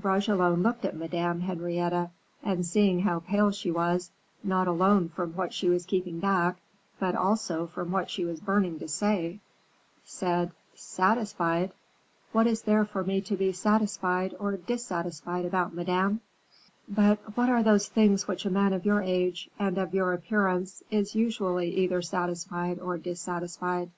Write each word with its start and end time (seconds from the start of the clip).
Bragelonne 0.00 0.62
looked 0.62 0.86
at 0.86 0.96
Madame 0.96 1.42
Henrietta, 1.42 2.08
and 2.42 2.64
seeing 2.64 3.00
how 3.00 3.20
pale 3.20 3.50
she 3.50 3.70
was, 3.70 4.10
not 4.42 4.66
alone 4.66 5.10
from 5.10 5.34
what 5.34 5.52
she 5.52 5.68
was 5.68 5.84
keeping 5.84 6.20
back, 6.20 6.56
but 6.98 7.14
also 7.14 7.66
from 7.66 7.90
what 7.90 8.08
she 8.10 8.24
was 8.24 8.40
burning 8.40 8.78
to 8.78 8.88
say, 8.88 9.40
said: 10.02 10.52
"Satisfied! 10.74 11.70
what 12.32 12.46
is 12.46 12.62
there 12.62 12.86
for 12.86 13.04
me 13.04 13.20
to 13.20 13.36
be 13.36 13.52
satisfied 13.52 14.34
or 14.40 14.56
dissatisfied 14.56 15.44
about, 15.44 15.74
Madame?" 15.74 16.22
"But 16.88 17.18
what 17.36 17.50
are 17.50 17.62
those 17.62 17.86
things 17.86 18.22
with 18.22 18.28
which 18.36 18.46
a 18.46 18.50
man 18.50 18.72
of 18.72 18.86
your 18.86 19.02
age, 19.02 19.50
and 19.58 19.76
of 19.76 19.92
your 19.92 20.14
appearance, 20.14 20.82
is 20.90 21.14
usually 21.14 21.68
either 21.68 22.00
satisfied 22.00 22.78
or 22.78 22.96
dissatisfied?" 22.96 23.90